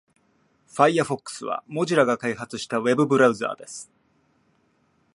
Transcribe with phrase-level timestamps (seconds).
[0.65, 3.91] Firefox は Mozilla が開発したウェブブラウザーです。